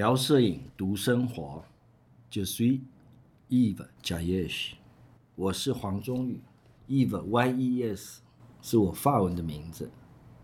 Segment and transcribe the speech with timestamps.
[0.00, 1.62] 聊摄影，读生活。
[2.30, 2.80] Je suis
[3.50, 4.70] Yves Jayesh，
[5.34, 6.40] 我是黄忠宇。
[6.88, 8.22] Yves Y E S
[8.62, 9.90] 是我法文的名字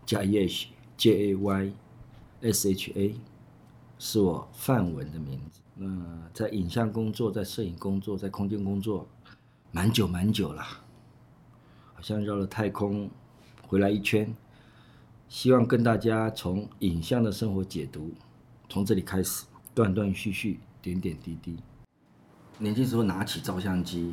[0.05, 1.73] ，Jayesh J A Y
[2.41, 3.15] S H A
[3.97, 5.59] 是我梵文的名字。
[5.73, 9.07] 那在影像工作，在摄影工作，在空间工作，
[9.71, 10.61] 蛮久蛮久了，
[11.95, 13.09] 好像绕了太空
[13.67, 14.31] 回来一圈。
[15.27, 18.11] 希望跟大家从影像的生活解读，
[18.69, 19.45] 从这里开始，
[19.77, 21.55] 断断续续，点点滴滴。
[22.57, 24.11] 年轻时候拿起照相机，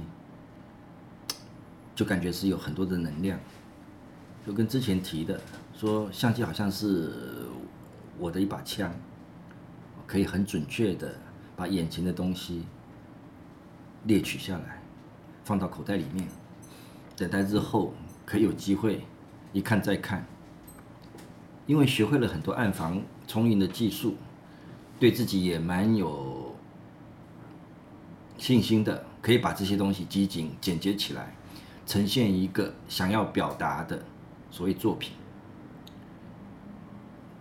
[1.94, 3.40] 就感觉是有很多的能量，
[4.46, 5.40] 就跟之前提的
[5.72, 7.46] 说，相机好像是
[8.18, 8.94] 我的一把枪，
[10.06, 11.14] 可以很准确的
[11.56, 12.66] 把眼前的东西
[14.04, 14.82] 猎取下来，
[15.44, 16.28] 放到口袋里面，
[17.16, 17.94] 等待日后
[18.26, 19.02] 可以有机会
[19.54, 20.26] 一看再看。
[21.66, 24.18] 因为学会了很多暗房冲印的技术，
[24.98, 26.54] 对自己也蛮有
[28.38, 31.34] 信心的，可以把这些东西集锦简洁起来，
[31.86, 34.02] 呈现一个想要表达的
[34.50, 35.12] 所谓作品。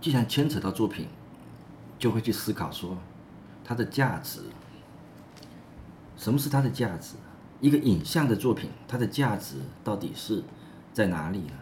[0.01, 1.07] 既然牵扯到作品，
[1.97, 2.97] 就会去思考说
[3.63, 4.41] 它的价值。
[6.17, 7.15] 什么是它的价值？
[7.61, 10.43] 一个影像的作品，它的价值到底是
[10.91, 11.53] 在哪里呢？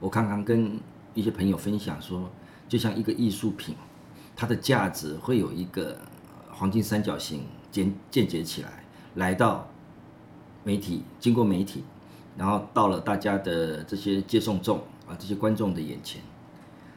[0.00, 0.78] 我刚刚跟。
[1.14, 2.30] 一些朋友分享说，
[2.68, 3.74] 就像一个艺术品，
[4.40, 5.98] 它的价值会有一个
[6.52, 8.84] 黄金三角形间间接起来，
[9.16, 9.68] 来到
[10.62, 11.82] 媒体，经过媒体，
[12.36, 14.78] 然后到了大家的这些接送众
[15.08, 16.22] 啊，这些观众的眼前。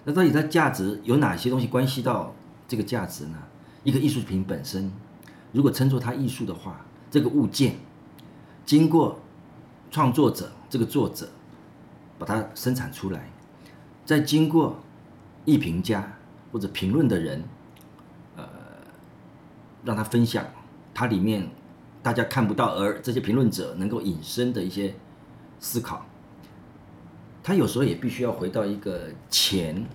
[0.04, 2.32] 那到底它价值有哪些东西关系到
[2.68, 3.40] 这个价值呢？
[3.84, 4.92] 一个艺术品本身，
[5.52, 7.78] 如果称作它艺术的话，这个物件
[8.64, 9.18] 经过
[9.90, 11.28] 创作者这个作者
[12.20, 13.32] 把它生产出来。
[14.06, 14.80] 再经过
[15.46, 16.14] 艺评家
[16.52, 17.44] 或者评论的人，
[18.36, 18.48] 呃，
[19.84, 20.46] 让他分享
[20.94, 21.50] 它里面
[22.04, 24.94] 大家看不到，而这些评论者能够引申的一些
[25.60, 26.06] 思考。
[27.44, 29.86] 他有时候也必须要回到一个钱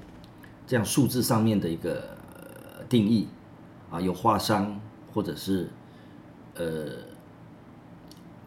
[0.66, 2.16] 这样数字上面的一个
[2.88, 3.28] 定义
[3.90, 4.80] 啊，有画商
[5.14, 5.68] 或者是
[6.54, 6.88] 呃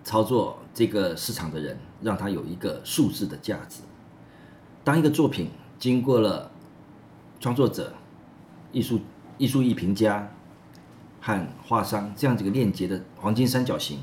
[0.03, 3.81] 操作这个市场的人，让他有一个数字的价值。
[4.83, 6.51] 当一个作品经过了
[7.39, 7.93] 创作者、
[8.71, 8.99] 艺术
[9.37, 10.31] 艺术艺评家
[11.21, 13.99] 和画商这样几个链接的黄金三角形，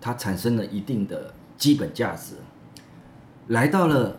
[0.00, 2.34] 它产生了一定的基本价值，
[3.48, 4.18] 来到了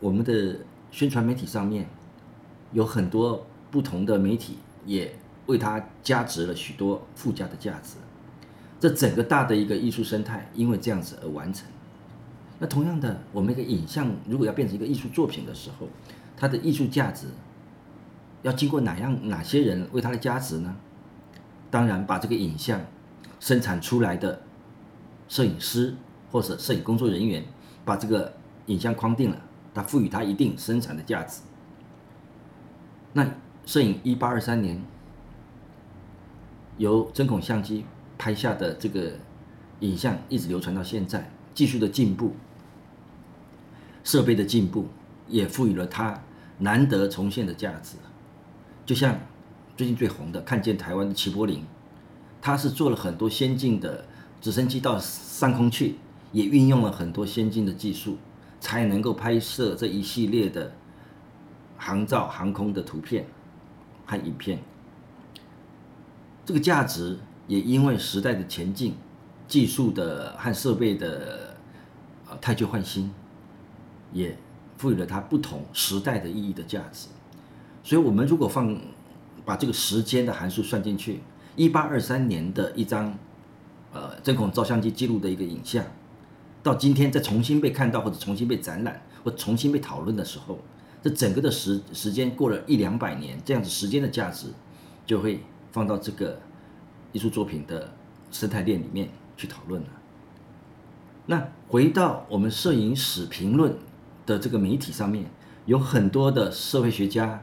[0.00, 0.58] 我们的
[0.90, 1.88] 宣传媒体上面，
[2.72, 5.14] 有很多不同的媒体也
[5.46, 7.96] 为它加值了许多附加的价值，
[8.80, 11.68] 这整个大的一个艺术生态因为这样子而完成。
[12.58, 15.88] 那同样的，我们一个影像如果要变成一个艺术作品的时候，
[16.36, 17.26] 它的艺术价值
[18.42, 20.76] 要经过哪样哪些人为它的加值呢？
[21.70, 22.80] 当然，把这个影像
[23.40, 24.42] 生产出来的
[25.28, 25.94] 摄影师
[26.30, 27.44] 或者摄影工作人员
[27.84, 28.34] 把这个
[28.66, 29.40] 影像框定了，
[29.72, 31.40] 它赋予它一定生产的价值。
[33.12, 33.26] 那
[33.64, 34.82] 摄影一八二三年
[36.78, 37.84] 由针孔相机
[38.18, 39.12] 拍下的这个
[39.80, 42.34] 影像，一直流传到现在，技术的进步。
[44.04, 44.88] 设备的进步
[45.28, 46.20] 也赋予了它
[46.58, 47.96] 难得重现的价值，
[48.84, 49.18] 就像
[49.76, 51.58] 最近最红的《看见台湾的齐柏林》，
[52.40, 54.04] 他是做了很多先进的
[54.40, 55.96] 直升机到上空去，
[56.32, 58.18] 也运用了很多先进的技术，
[58.60, 60.72] 才能够拍摄这一系列的
[61.76, 63.26] 航照航空的图片
[64.06, 64.58] 和影片。
[66.44, 68.94] 这个价值也因为时代的前进、
[69.46, 71.56] 技术的和设备的
[72.28, 73.12] 呃太旧换新。
[74.14, 74.36] 也
[74.76, 77.08] 赋予了它不同时代的意义的价值，
[77.84, 78.76] 所以，我们如果放
[79.44, 81.20] 把这个时间的函数算进去，
[81.56, 83.16] 一八二三年的一张
[83.92, 85.84] 呃针孔照相机记录的一个影像，
[86.62, 90.58] 到今天再重新被看到或者重新被展览或重新被讨论的时候，
[91.02, 94.46] 这整个的时时间过了一两百年，这样子时间的价值
[95.04, 95.42] 就会
[95.72, 96.40] 放到这个
[97.12, 97.92] 艺术作品的
[98.30, 99.88] 生态链里面去讨论了。
[101.26, 103.76] 那回到我们摄影史评论。
[104.24, 105.24] 的这个媒体上面
[105.66, 107.42] 有很多的社会学家、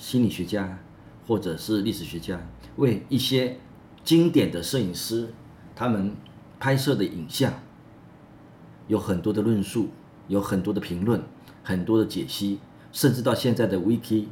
[0.00, 0.78] 心理学家
[1.26, 2.40] 或者是历史学家，
[2.76, 3.58] 为一些
[4.02, 5.28] 经典的摄影师
[5.76, 6.16] 他们
[6.58, 7.52] 拍摄的影像
[8.88, 9.90] 有很多的论述，
[10.26, 11.22] 有很多的评论，
[11.62, 12.60] 很多的解析，
[12.90, 14.24] 甚至到现在的 Wiki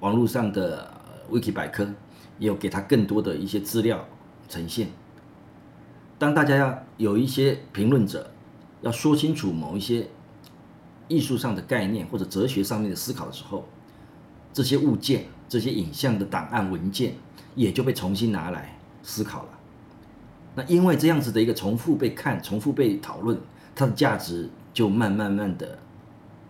[0.00, 0.90] 网络上的
[1.30, 1.86] Wiki 百科
[2.38, 4.08] 也有给他更多的一些资料
[4.48, 4.88] 呈现。
[6.18, 8.32] 当大家要有一些评论者
[8.80, 10.08] 要说清楚某一些。
[11.08, 13.66] 艺术上的概念或者哲学上面的思考的时候，
[14.52, 17.14] 这些物件、这些影像的档案文件
[17.54, 19.48] 也就被重新拿来思考了。
[20.54, 23.38] 那因为这样子的一个重复被看、重复被讨论，
[23.74, 25.78] 它的价值就慢慢慢的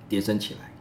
[0.09, 0.73] 叠升起来。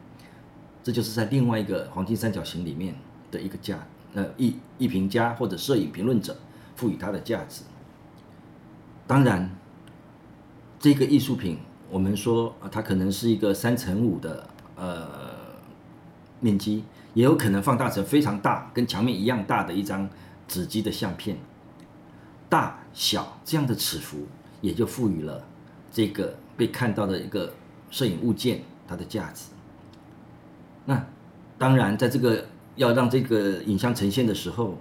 [0.84, 2.96] 这就是在另外一个黄金三角形里面
[3.30, 3.86] 的一个价，
[4.16, 6.36] 呃，艺艺评家或者摄影评论者
[6.76, 7.62] 赋予它的价值。
[9.06, 9.56] 当然，
[10.80, 11.60] 这个艺术品，
[11.92, 15.08] 我们说，它可能是一个三乘五的呃
[16.40, 16.84] 面积，
[17.14, 20.10] 也有可能放大成非常大，跟墙面一样大的一张
[20.48, 21.38] 纸基的相片。
[22.50, 24.28] 大小这样的尺幅，
[24.60, 25.46] 也就赋予了
[25.92, 27.54] 这个被看到的一个
[27.90, 29.46] 摄影物件它的价值。
[30.86, 31.06] 那
[31.58, 34.78] 当然，在这个要让这个影像呈现的时候，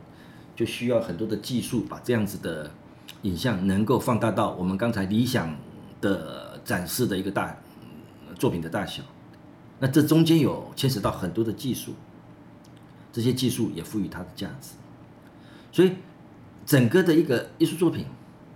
[0.57, 2.71] 就需要很多的技术，把这样子的
[3.23, 5.57] 影像能够放大到我们刚才理想
[6.01, 7.57] 的展示的一个大
[8.37, 9.03] 作品的大小。
[9.79, 11.95] 那这中间有牵扯到很多的技术，
[13.13, 14.71] 这些技术也赋予它的价值。
[15.73, 15.93] 所以，
[16.67, 18.07] 整个的一个艺术作品、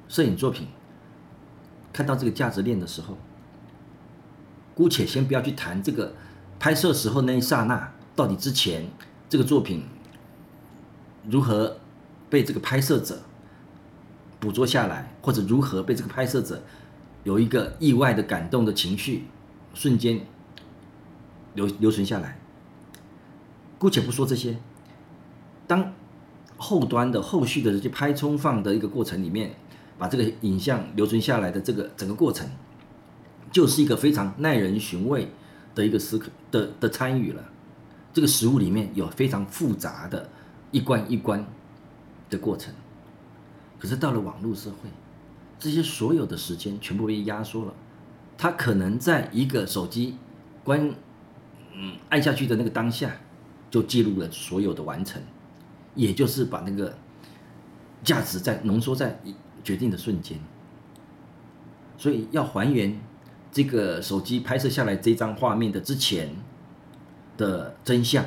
[0.08, 0.68] 摄影作品，
[1.92, 3.16] 看到这个价值链的时候，
[4.74, 6.14] 姑且先不要去谈这个。
[6.56, 8.88] 拍摄时候那一刹那，到底之前
[9.28, 9.84] 这个作品
[11.28, 11.78] 如何
[12.30, 13.20] 被这个拍摄者
[14.40, 16.62] 捕捉下来，或者如何被这个拍摄者
[17.24, 19.24] 有一个意外的感动的情绪
[19.74, 20.24] 瞬间
[21.54, 22.38] 留留存下来？
[23.84, 24.56] 姑且不说这些，
[25.66, 25.92] 当
[26.56, 29.54] 后端的后续的这些拍冲放的一个过程里面，
[29.98, 32.48] 把这个影像留存下来的这个整个过程，
[33.52, 35.28] 就是一个非常耐人寻味。
[35.75, 37.44] 的一个思考的的参与了，
[38.12, 40.30] 这个食物里面有非常复杂的
[40.70, 41.44] 一关一关
[42.30, 42.72] 的过程，
[43.78, 44.88] 可是到了网络社会，
[45.58, 47.75] 这些所有的时间全部被压缩了，
[48.38, 50.16] 它可能在一个手机
[50.62, 50.94] 关
[51.72, 53.16] 嗯按下去的那个当下，
[53.75, 55.21] 就记录了所有的完成，
[55.97, 56.97] 也就是把那个
[58.05, 59.21] 价值在浓缩在
[59.65, 60.38] 决定的瞬间，
[61.99, 62.97] 所以要还原。
[63.50, 66.31] 这个手机拍摄下来这张画面的之前
[67.37, 68.25] 的真相，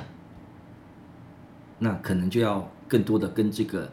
[1.79, 3.89] 那可能就要更多的跟这个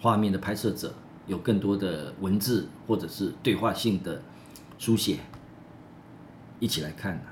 [0.00, 0.94] 画面的拍摄者
[1.26, 4.22] 有更多的文字或者是对话性的
[4.78, 5.18] 书写
[6.60, 7.31] 一起来看了。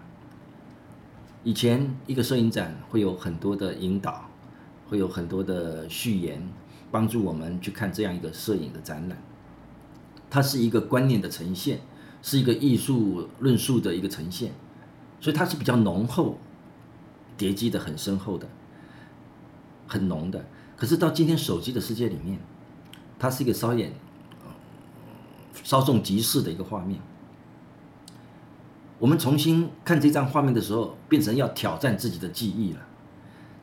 [1.43, 4.29] 以前一个摄影展会有很多的引导，
[4.89, 6.49] 会有很多的序言，
[6.91, 9.23] 帮助我们去看这样一个摄影的展览，
[10.29, 11.81] 它是一个观念的呈现。
[12.23, 14.53] 是一个艺术论述的一个呈现，
[15.23, 16.37] 所以它是比较浓厚、
[17.39, 18.47] 叠积的很深厚的、
[19.87, 20.45] 很浓的。
[20.77, 22.39] 可是到今天手机的世界里面，
[23.19, 23.95] 它是一个稍眼、
[25.65, 27.01] 稍纵即逝的一个画面。
[29.01, 32.81] 我们重新看这张画面的时候，变成要挑战自己的记忆了，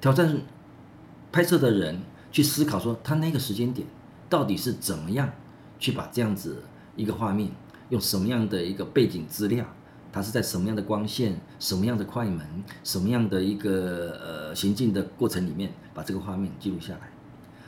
[0.01, 0.41] 挑战
[1.31, 2.01] 拍摄的人
[2.31, 3.87] 去思考说，他那个时间点
[4.27, 5.31] 到底是怎么样
[5.79, 6.63] 去把这样子
[6.97, 7.51] 一个画面。
[7.89, 9.65] 用什么样的一个背景资料？
[10.11, 12.45] 它是在什么样的光线、什么样的快门、
[12.83, 17.11] 什么样的一个呃行进的过程里面，把这个画面记录下来？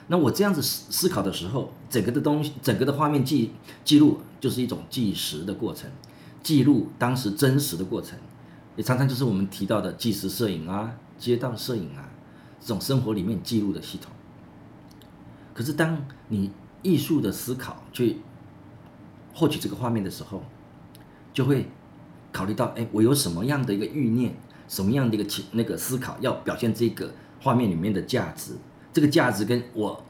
[0.08, 3.54] 那我这样子思思考的时候，整个的东西，整个的画面记
[3.86, 5.90] 记录就是一种计时的过程，
[6.42, 8.18] 记录当时真实的过程，
[8.76, 12.10] 也常常就是我们提到的纪实摄影啊、街道摄影啊
[12.60, 14.12] 这种生活里面记录的系统。
[15.54, 18.18] 可是当你艺术的思考去
[19.34, 20.42] 获取这个画面的时候，
[21.34, 21.70] 就会
[22.32, 24.34] 考虑到，哎，我有什么样的一个欲念，
[24.68, 28.54] 什么样的一个情那个思考，要表现这个画面里面的价值。
[28.94, 30.04] 这个价值跟我，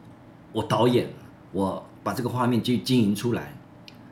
[0.53, 1.11] 我导演，
[1.51, 3.57] 我把这个画面去经营出来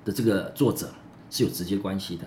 [0.04, 0.92] 的这个作者
[1.30, 2.26] 是有直接关系的。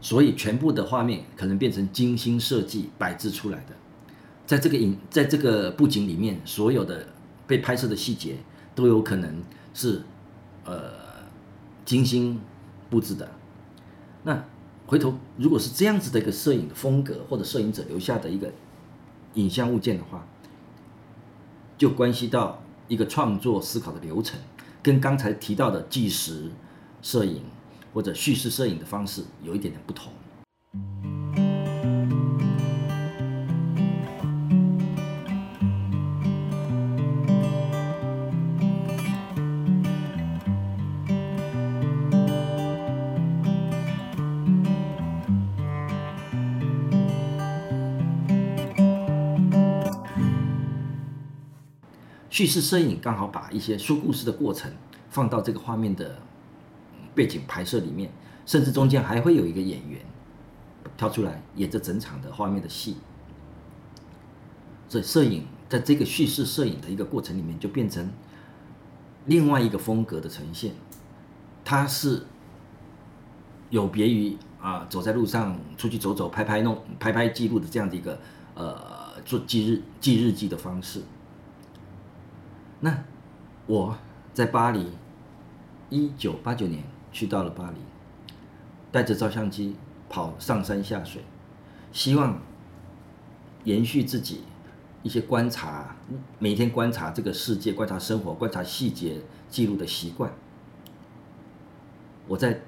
[0.00, 3.74] 所以，全部的画面可能变成精心设计摆置出来的，
[4.46, 7.08] 在这个影，在这个布景里面，所有的
[7.46, 8.36] 被拍摄的细节
[8.74, 9.42] 都有可能
[9.74, 10.02] 是，
[10.64, 11.06] 呃。
[11.86, 12.40] 精心
[12.90, 13.30] 布置的，
[14.24, 14.44] 那
[14.88, 18.52] 回头如果是这样子的一个摄影风格或者摄影者留下的一个
[19.34, 20.26] 影像物件的话，
[21.78, 24.36] 就关系到一个创作思考的流程，
[24.82, 26.50] 跟刚才提到的纪实
[27.02, 27.44] 摄影
[27.96, 30.12] 或者叙事摄影的方式有一点点不同。
[52.28, 54.70] 叙事摄影刚好把一些说故事的过程
[55.08, 56.25] 放到这个画面的
[57.16, 58.12] 背景拍摄里面，
[58.44, 60.00] 甚至中间还会有一个演员
[60.96, 62.98] 跳出来演这整场的画面的戏。
[64.88, 68.08] 所以摄影在这个叙事摄影的一个过程里面，就变成
[69.24, 70.74] 另外一个风格的呈现。
[71.64, 72.24] 它是
[73.70, 78.20] 有别于啊，走在路上出去走走、拍拍弄、拍拍记录的这样的一个
[78.54, 81.02] 呃做记日记日记的方式。
[82.78, 83.02] 那
[83.66, 83.96] 我
[84.32, 84.92] 在巴黎，
[85.90, 86.84] 一九八九年
[87.16, 87.76] 去到了巴黎，
[88.92, 89.74] 带着照相机
[90.06, 91.22] 跑上山下水，
[91.90, 92.38] 希望
[93.64, 94.42] 延续自己
[95.02, 95.96] 一些观察，
[96.38, 100.30] 每天观察这个世界、观察生活、观察细节记录的习惯。
[102.28, 102.60] 我在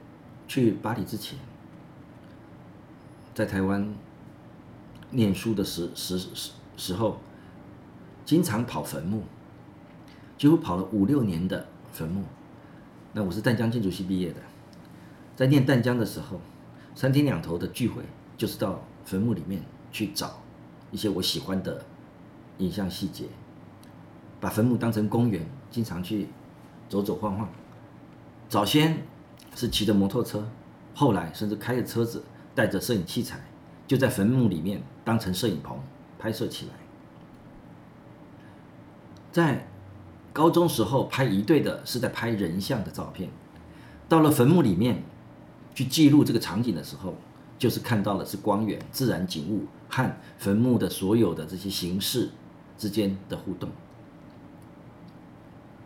[0.46, 1.38] 去巴黎之前，
[3.34, 3.94] 在台湾
[5.10, 7.20] 念书的时时时时候，
[8.24, 9.24] 经常跑坟墓。
[10.38, 12.24] 几乎跑了五六年的坟墓。
[13.12, 14.36] 那我是淡江建筑系毕业的，
[15.34, 16.40] 在念淡江的时候，
[16.94, 18.02] 三天两头的聚会
[18.36, 20.40] 就是到坟墓里面去找
[20.90, 21.84] 一些我喜欢的
[22.58, 23.24] 影像细节，
[24.38, 26.28] 把坟墓当成公园，经常去
[26.88, 27.48] 走走晃晃。
[28.48, 29.02] 早先
[29.54, 30.46] 是骑着摩托车，
[30.94, 32.22] 后来甚至开着车子，
[32.54, 33.40] 带着摄影器材，
[33.86, 35.80] 就在坟墓里面当成摄影棚
[36.18, 36.72] 拍摄起来，
[39.32, 39.66] 在。
[40.38, 43.28] 高中时候拍一对的是在拍人像的照片，
[44.08, 45.02] 到了坟墓里面
[45.74, 47.16] 去记录这个场景的时候，
[47.58, 52.30] 就是看到的是光源、自然景物和坟墓的所有的这些形式
[52.78, 53.68] 之间的互动。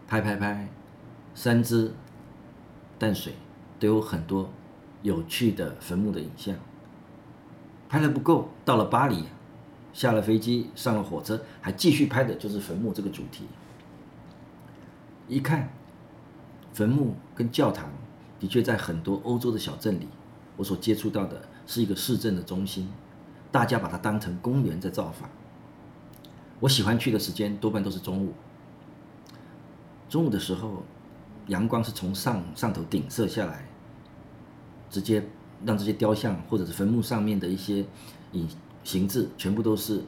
[0.06, 0.68] 拍拍拍，
[1.34, 1.94] 三支
[2.98, 3.32] 淡水
[3.80, 4.50] 都有很多
[5.00, 6.54] 有趣的坟墓的影像。
[7.88, 9.24] 拍了不够，到了巴黎，
[9.94, 13.46] 下了飞机，上了火车，还继续拍的就是坟墓这个主题。
[15.28, 15.70] 一看，
[16.72, 17.90] 坟墓跟教堂
[18.38, 20.08] 的确在很多欧洲的小镇里，
[20.56, 22.90] 我所接触到的是一个市政的中心，
[23.50, 25.30] 大家把它当成公园在造访。
[26.60, 28.32] 我喜欢去的时间多半都是中午。
[30.08, 30.82] 中午的时候，
[31.46, 33.66] 阳光是从上上头顶射下来，
[34.90, 35.24] 直接
[35.64, 37.84] 让这些雕像或者是坟墓上面的一些
[38.32, 38.48] 影
[38.84, 40.02] 形制，全部都是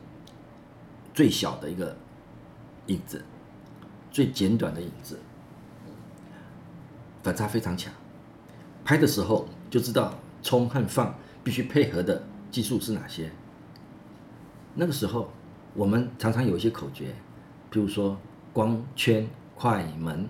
[1.15, 1.97] 最小的一个
[2.89, 3.25] 影子。
[4.15, 5.19] 最简短的影子，
[7.25, 7.93] 反差非常强。
[8.85, 13.33] 拍的时候就知道冲和放必须配合的技术是哪些。
[14.77, 15.33] 那个时候
[15.75, 17.13] 我们常常有一些口诀，
[17.71, 18.17] 比如说
[18.53, 20.29] 光圈、快门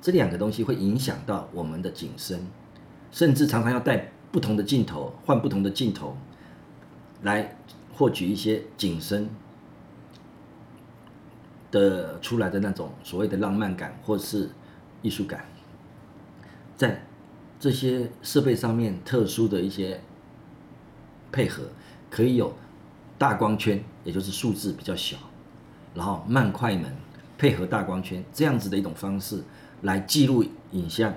[0.00, 2.44] 这两个东西会影响到我们的景深，
[3.12, 6.16] 甚至常常要带不同的镜头，换不同的镜头
[7.22, 7.56] 来
[7.94, 9.30] 获取一些景深。
[11.72, 14.48] 的出来的那种所谓的浪漫感或是
[15.00, 15.44] 艺术感，
[16.76, 17.04] 在
[17.58, 20.00] 这些设备上面特殊的一些
[21.32, 21.64] 配合，
[22.10, 22.54] 可以有
[23.18, 25.16] 大光圈，也就是数字比较小，
[25.94, 26.94] 然后慢快门
[27.38, 29.42] 配合大光圈这样子的一种方式
[29.80, 31.12] 来记录影像，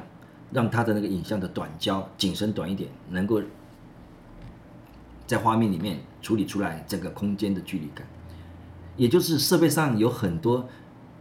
[0.51, 3.41] 让它的那个影像的短焦景深短一点，能够
[5.27, 8.07] 在画面里面处理出来整个空间的距离感。
[8.97, 10.67] 也就是设备上有很多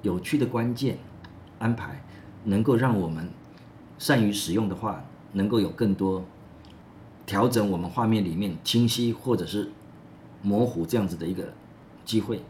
[0.02, 0.98] 有趣的关键
[1.58, 2.04] 安排，
[2.44, 3.28] 能够让我们
[3.98, 6.24] 善于使用的话，能够有更多
[7.26, 9.70] 调整我们画面里面清晰或者是
[10.42, 11.52] 模糊这样子的一个
[12.04, 12.40] 机会。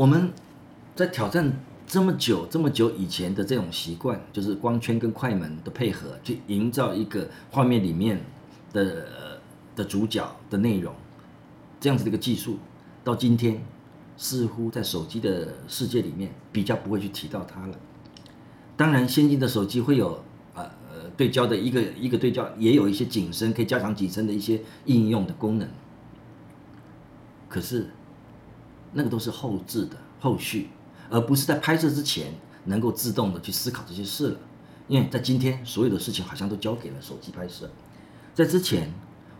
[0.00, 0.32] 我们
[0.96, 1.52] 在挑战
[1.86, 8.18] 这么久、这么久以前的这种习惯，就是光圈跟快门的配合，去营造一个画面里面
[8.72, 9.06] 的
[9.76, 10.94] 的主角的内容，
[11.78, 12.56] 这样子的一个技术，
[13.04, 13.62] 到今天
[14.16, 17.76] 似乎在手机的世界里面比较不会去提到它了。
[18.78, 25.68] 当然，先进的手机会有呃呃对焦的一个一个对焦，也有一些景深可以加强景深的一些应用的功能。
[27.50, 27.90] 可是
[28.92, 30.68] 那个都是后置的后续。
[31.10, 32.32] 而不是在拍摄之前
[32.66, 34.36] 能够自动的去思考这些事了，
[34.86, 37.68] 因为在今天所有的事情好像都交给了手机拍摄。
[38.32, 38.92] 在之前，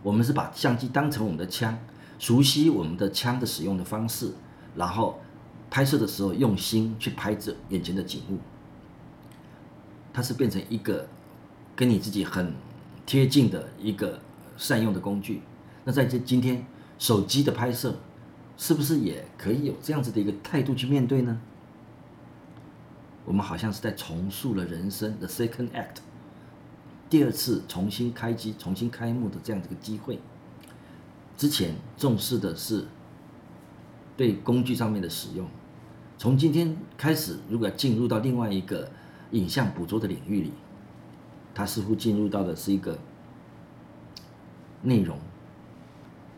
[0.03, 1.79] 我们是把相机当成我们的枪，
[2.19, 4.33] 熟悉我们的枪的使用的方式，
[4.75, 5.21] 然后
[5.69, 8.37] 拍摄的时候用心去拍着眼前的景物。
[10.11, 11.07] 它是变成一个
[11.73, 12.53] 跟你自己很
[13.05, 14.19] 贴近的一个
[14.57, 15.41] 善用的工具。
[15.85, 16.65] 那在这今天
[16.99, 17.95] 手机的拍摄，
[18.61, 21.41] 是不是也可以有这样子的一个态度去面对呢？
[23.25, 25.95] 我们好像是在重塑了人生的 second act，
[27.09, 30.19] 第二次重新开机、重新开幕的这样的一个机会。
[31.35, 32.85] 之前重视的是
[34.15, 35.47] 对工具上面的使用，
[36.19, 38.91] 从今天开始，如果要进入到另外一个
[39.31, 40.53] 影像捕捉的领域里，
[41.55, 42.99] 它似乎进入到的是一个
[44.83, 45.17] 内容、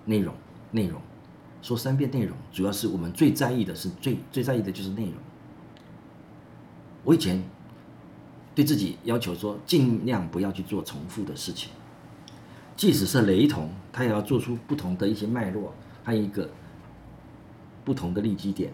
[0.05, 0.33] 内容、
[0.71, 1.01] 内容。
[1.63, 5.13] 说三遍内容，主要是我们最在意的是最最在意的就是内容。
[7.05, 7.41] 我以前
[8.53, 11.71] 对自己要求说，尽量不要去做重复的事情，
[12.75, 16.49] 即使是雷同，它也要做出不同的一些脉络，还有一个
[17.85, 18.73] 不同的立基点。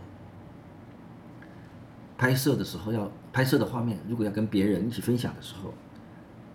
[2.17, 5.71] 拍摄的时候要拍摄的画面，如果要跟别人一起分享的时候，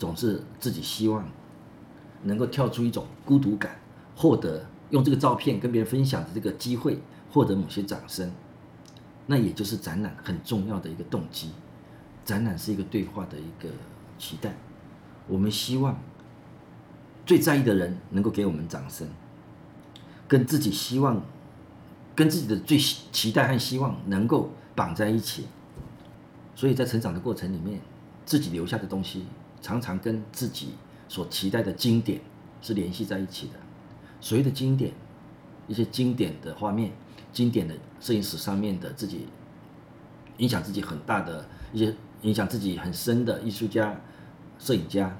[0.00, 1.24] 总是自己希望
[2.24, 3.80] 能够跳出一种孤独感，
[4.16, 4.66] 获得。
[4.94, 8.30] 用这个照片跟别人分享的这个机会，获得某些掌声，
[9.26, 11.50] 那也就是展览很重要的一个动机。
[12.24, 13.68] 展览是一个对话的一个
[14.20, 14.54] 期待，
[15.26, 16.00] 我们希望
[17.26, 19.08] 最在意的人能够给我们掌声，
[20.28, 21.20] 跟自己希望、
[22.14, 25.46] 跟自己的最期待和希望能够绑在一起。
[26.54, 27.80] 所以在成长的过程里面，
[28.24, 29.26] 自己留下的东西
[29.60, 30.68] 常常跟自己
[31.08, 32.20] 所期待的经典
[32.62, 33.63] 是联系在一起的。
[34.24, 34.90] 所谓的经典，
[35.68, 36.90] 一些经典的画面，
[37.30, 39.26] 经典的摄影史上面的自己，
[40.38, 43.94] 影响自己很大的一些影响自己很深的艺术家、
[44.58, 45.14] 摄影家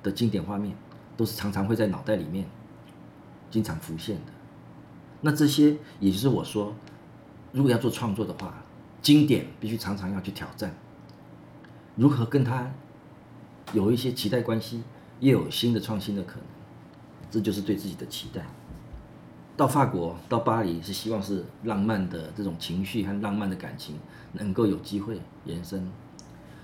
[0.00, 0.76] 的经典画面，
[1.16, 2.48] 都是常常会在脑袋里面
[3.50, 4.32] 经常浮现的。
[5.20, 6.72] 那这些也就是我说，
[7.50, 8.62] 如果要做创作的话，
[9.02, 10.72] 经典必须常常要去挑战，
[11.96, 12.70] 如何跟他
[13.72, 14.84] 有一些期待关系，
[15.18, 16.44] 又有新的创新的可能。
[17.30, 18.46] 这就是对自己的期待。
[19.56, 23.96] 到法国，到巴黎，是希望是浪漫的这种情绪和浪漫的感情
[24.34, 25.90] 能够有机会延伸。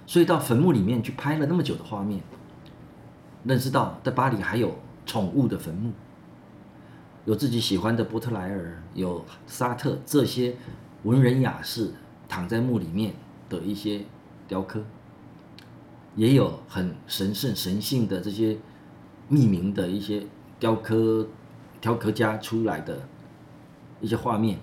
[0.06, 2.20] 所以到坟墓里面去拍了那么久的画面，
[3.42, 5.92] 认识到在巴黎还有宠物的坟墓，
[7.24, 10.54] 有自己喜欢的波特莱尔，有沙特这些
[11.02, 11.92] 文人雅士
[12.28, 13.14] 躺在墓里面
[13.48, 14.04] 的一些
[14.46, 14.84] 雕刻，
[16.14, 18.56] 也有很神圣神性的这些
[19.28, 20.24] 命名的一些。
[20.64, 21.28] 雕刻、
[21.78, 22.98] 雕刻家出来的
[24.00, 24.58] 一些画面，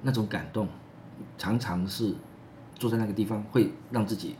[0.00, 0.66] 那种感动，
[1.36, 2.14] 常常是
[2.76, 4.34] 坐在那个地方，会让自己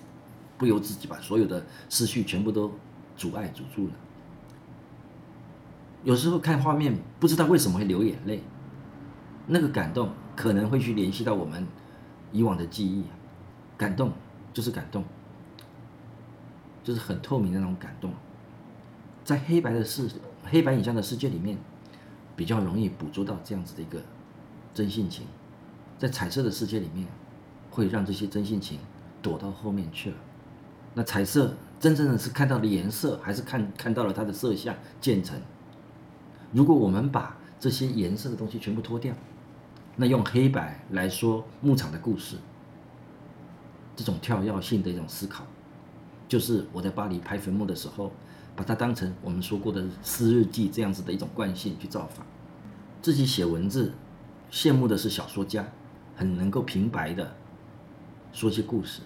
[0.57, 2.73] 不由自己把所有的思绪全部都
[3.15, 3.93] 阻碍阻住了。
[6.03, 8.43] 有时候看画面，不知道为什么会流眼泪，
[9.49, 11.67] 那个感动可能会去联系到我们
[12.33, 13.05] 以往的记忆，
[13.77, 14.11] 感动
[14.55, 15.05] 就是感动，
[16.83, 18.15] 就是很透明的那种感动，
[19.23, 20.09] 在黑白的世。
[20.45, 21.57] 黑白影像的世界里面，
[22.35, 24.01] 比较容易捕捉到这样子的一个
[24.75, 25.27] 真性情，
[25.99, 27.07] 在彩色的世界里面，
[27.71, 28.79] 会让这些真性情
[29.21, 30.17] 躲到后面去了。
[30.95, 35.41] 那彩色真正的是看到的颜色，还是看看到了它的色相渐层？
[36.53, 39.15] 如果我们把这些颜色的东西全部脱掉，
[39.97, 42.37] 那用黑白来说牧场的故事，
[43.95, 45.45] 这种跳跃性的一种思考，
[46.27, 48.11] 就是我在巴黎拍坟墓的时候。
[48.61, 52.27] 把它当成我们说过的诗日记这样子的一种惯性去造访，
[53.01, 53.91] 自己写文字，
[54.53, 55.67] 羡慕的是小说家，
[56.15, 57.35] 很能够平白的
[58.35, 59.01] 说些故事，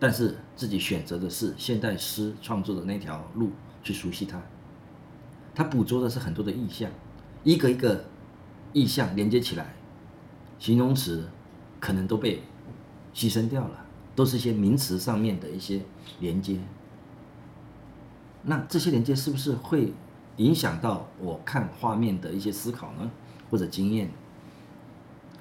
[0.00, 3.50] 但是自己选择的是现代诗创作的那条路
[3.82, 4.40] 去熟悉它。
[5.54, 6.90] 它捕捉的是很多的意象，
[7.42, 8.06] 一个一个
[8.72, 9.74] 意象连接起来，
[10.58, 11.28] 形容词
[11.78, 12.42] 可能都被
[13.12, 13.84] 牺牲掉了，
[14.16, 15.82] 都是一些名词上面的一些
[16.18, 16.58] 连接。
[18.44, 19.92] 那这些连接是不是会
[20.36, 23.10] 影响到我看画面的一些思考呢，
[23.50, 24.10] 或者经验？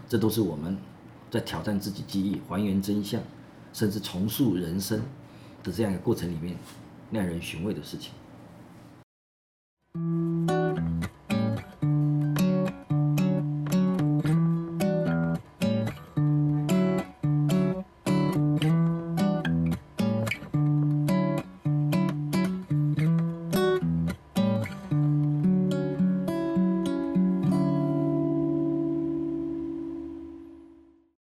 [0.07, 0.77] 这都是我们
[1.31, 3.21] 在挑战自己记忆、还原真相，
[3.73, 5.01] 甚至重塑人生
[5.63, 6.55] 的这样一个过程里面
[7.09, 8.11] 耐人寻味的事情。